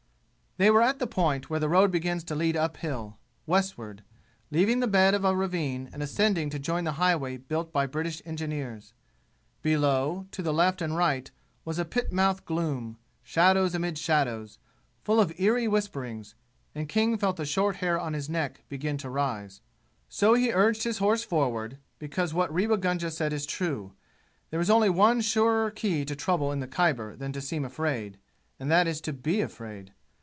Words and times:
They 0.57 0.69
were 0.69 0.81
at 0.81 0.99
the 0.99 1.07
point 1.07 1.49
where 1.49 1.61
the 1.61 1.69
road 1.69 1.91
begins 1.91 2.25
to 2.25 2.35
lead 2.35 2.57
up 2.57 2.75
hill, 2.77 3.17
westward, 3.47 4.03
leaving 4.51 4.79
the 4.81 4.85
bed 4.85 5.13
of 5.15 5.23
a 5.23 5.33
ravine 5.35 5.89
and 5.93 6.03
ascending 6.03 6.49
to 6.49 6.59
join 6.59 6.83
the 6.83 6.91
highway 6.99 7.37
built 7.37 7.71
by 7.71 7.85
British 7.87 8.21
engineers. 8.25 8.93
Below, 9.61 10.27
to 10.31 10.51
left 10.51 10.81
and 10.81 10.95
right, 10.97 11.31
was 11.63 11.81
pit 11.85 12.11
mouth 12.11 12.43
gloom, 12.45 12.97
shadows 13.23 13.73
amid 13.73 13.97
shadows, 13.97 14.59
full 15.05 15.21
of 15.21 15.31
eerie 15.39 15.69
whisperings, 15.69 16.35
and 16.75 16.89
King 16.89 17.17
felt 17.17 17.37
the 17.37 17.45
short 17.45 17.77
hair 17.77 17.97
on 17.97 18.11
his 18.11 18.29
neck 18.29 18.63
begin 18.67 18.97
to 18.97 19.09
rise. 19.09 19.61
So 20.09 20.33
he 20.33 20.51
urged 20.51 20.83
his 20.83 20.97
horse 20.97 21.23
forward, 21.23 21.79
because 21.97 22.33
what 22.33 22.53
Rewa 22.53 22.77
Gunga 22.77 23.09
said 23.09 23.31
is 23.31 23.45
true. 23.45 23.93
There 24.49 24.59
is 24.59 24.69
only 24.69 24.89
one 24.89 25.21
surer 25.21 25.71
key 25.71 26.03
to 26.03 26.15
trouble 26.15 26.51
in 26.51 26.59
the 26.59 26.67
Khyber 26.67 27.15
than 27.15 27.31
to 27.31 27.41
seem 27.41 27.63
afraid 27.63 28.19
and 28.59 28.69
that 28.69 28.85
is 28.85 28.99
to 29.01 29.13
be 29.13 29.39
afraid. 29.41 29.93